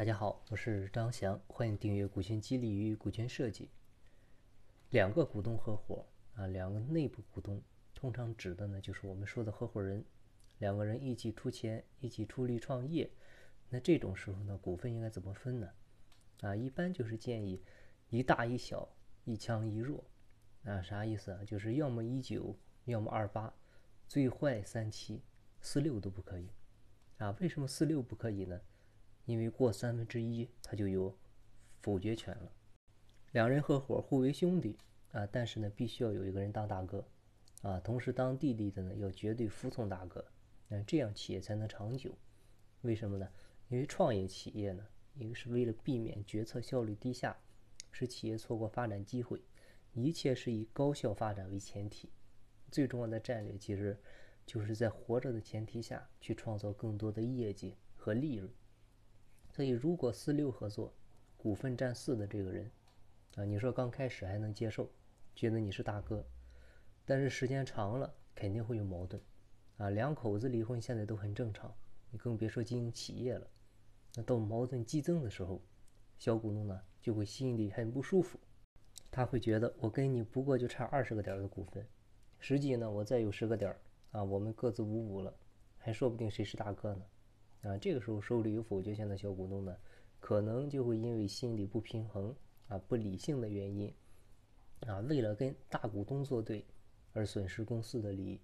[0.00, 3.64] 大家好，我是张翔，欢迎订阅《股权激励与股权设计》。
[4.88, 7.62] 两个股东合伙啊，两个内部股东，
[7.94, 10.02] 通常指的呢就是我们说的合伙人，
[10.56, 13.10] 两个人一起出钱，一起出力创业。
[13.68, 15.70] 那这种时候呢，股份应该怎么分呢？
[16.40, 17.62] 啊，一般就是建议
[18.08, 18.88] 一大一小，
[19.26, 20.02] 一强一弱。
[20.64, 21.44] 啊，啥意思啊？
[21.44, 22.56] 就是要么一九，
[22.86, 23.52] 要么二八，
[24.08, 25.20] 最坏三七，
[25.60, 26.48] 四六都不可以。
[27.18, 28.58] 啊，为什么四六不可以呢？
[29.30, 31.16] 因为过三分之一，他就有
[31.80, 32.52] 否决权了。
[33.30, 34.76] 两人合伙互为兄弟
[35.12, 37.06] 啊，但是呢，必须要有一个人当大哥
[37.62, 40.24] 啊，同时当弟弟的呢，要绝对服从大哥，
[40.66, 42.10] 那这样企业才能长久。
[42.80, 43.30] 为什么呢？
[43.68, 44.84] 因为创业企业呢，
[45.14, 47.38] 一个是为了避免决策效率低下，
[47.92, 49.40] 使企业错过发展机会，
[49.92, 52.10] 一切是以高效发展为前提。
[52.72, 53.96] 最重要的战略其实
[54.44, 58.50] 就是在活着的前提下去创造更多的业绩和利润。
[59.50, 60.94] 所以，如果四六合作，
[61.36, 62.70] 股份占四的这个人，
[63.34, 64.88] 啊，你说刚开始还能接受，
[65.34, 66.24] 觉得你是大哥，
[67.04, 69.20] 但是时间长了肯定会有矛盾，
[69.76, 71.74] 啊，两口子离婚现在都很正常，
[72.10, 73.46] 你更别说经营企业了。
[74.14, 75.60] 那到矛盾激增的时候，
[76.16, 78.38] 小股东呢就会心里很不舒服，
[79.10, 81.86] 他会觉得我跟你不过就差二十个点的股份，
[82.38, 83.76] 实际呢我再有十个点，
[84.10, 85.34] 啊，我们各自五五了，
[85.78, 87.04] 还说不定谁是大哥呢。
[87.62, 89.76] 啊，这个时候手里有否决权的小股东呢，
[90.18, 92.34] 可能就会因为心理不平衡
[92.68, 93.92] 啊、不理性的原因，
[94.86, 96.64] 啊，为了跟大股东作对
[97.12, 98.40] 而损失公司的利益，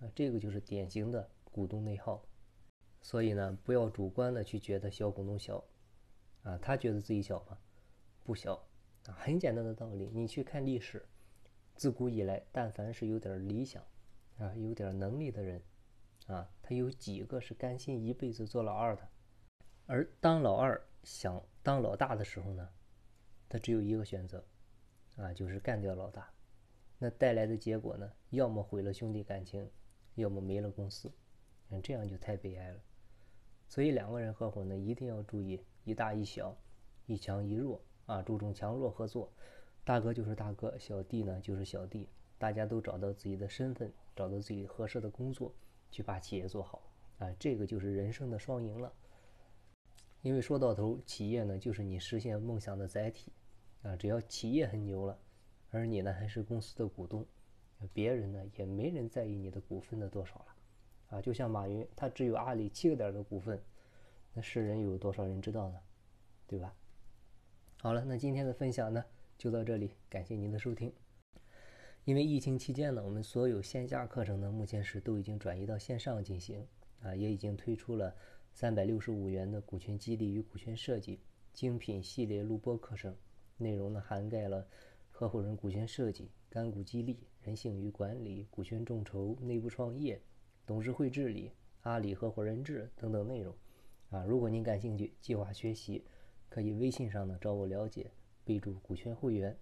[0.00, 2.24] 啊，这个就是典型的股东内耗。
[3.02, 5.62] 所以呢，不要主观的去觉得小股东小，
[6.42, 7.58] 啊，他觉得自己小吗？
[8.22, 8.54] 不小，
[9.06, 11.04] 啊，很简单的道理，你去看历史，
[11.74, 13.84] 自古以来，但凡是有点理想，
[14.38, 15.60] 啊，有点能力的人。
[16.26, 19.08] 啊，他有几个是甘心一辈子做老二的？
[19.86, 22.68] 而当老二想当老大的时候呢，
[23.48, 24.44] 他只有一个选择，
[25.16, 26.32] 啊，就是干掉老大。
[26.98, 29.70] 那带来的结果呢，要么毁了兄弟感情，
[30.14, 31.12] 要么没了公司。
[31.68, 32.80] 嗯，这样就太悲哀了。
[33.68, 36.56] 所以两个人合伙呢，一定要注意一大一小，
[37.06, 39.30] 一强一弱啊，注重强弱合作。
[39.84, 42.08] 大哥就是大哥，小弟呢就是小弟，
[42.38, 45.54] 大家都找到自己的身份，找到自己合适的工作。
[45.94, 46.82] 去把企业做好
[47.18, 48.92] 啊，这个就是人生的双赢了。
[50.22, 53.30] 因为说到头，企业呢就是你实现梦想的载体
[53.82, 53.94] 啊。
[53.94, 55.16] 只要企业很牛了，
[55.70, 57.24] 而你呢还是公司的股东，
[57.92, 60.46] 别人呢也没人在意你的股份的多少了
[61.10, 61.22] 啊。
[61.22, 63.62] 就像马云，他只有阿里七个点的股份，
[64.32, 65.78] 那世人有多少人知道呢？
[66.48, 66.74] 对吧？
[67.78, 69.04] 好了，那今天的分享呢
[69.38, 70.92] 就到这里，感谢您的收听。
[72.04, 76.66] 因为疫情期间呢，我们所有线下课程呢，目前是都已经转移到线上进行，
[77.00, 78.14] 啊，也已经推出了
[78.52, 81.18] 三百六十五元的股权激励与股权设计
[81.54, 83.16] 精品系列录播课程，
[83.56, 84.68] 内容呢涵盖了
[85.10, 90.20] 合伙人股权设计、干股激励、人性与管理、股权众筹、内部创业、
[90.66, 93.56] 董事会治理、阿里合伙人制等等内容，
[94.10, 96.04] 啊，如果您感兴趣，计划学习，
[96.50, 98.10] 可以微信上呢找我了解，
[98.44, 99.56] 备注股权会员。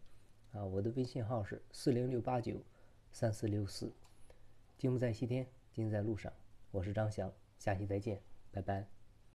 [0.52, 2.62] 啊，我的微信号是四零六八九
[3.10, 3.90] 三四六四，
[4.76, 6.32] 金不在西天，金在路上。
[6.70, 8.20] 我是张翔，下期再见，
[8.50, 9.01] 拜拜。